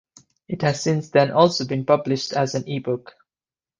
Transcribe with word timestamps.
It 0.47 0.63
has 0.63 0.81
since 0.81 1.09
then 1.11 1.29
also 1.29 1.63
been 1.63 1.85
published 1.85 2.33
as 2.33 2.55
an 2.55 2.67
ebook. 2.67 3.13